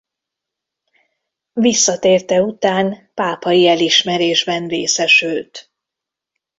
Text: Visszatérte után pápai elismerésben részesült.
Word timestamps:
Visszatérte 1.53 2.41
után 2.41 3.11
pápai 3.13 3.67
elismerésben 3.67 4.67
részesült. 4.67 5.73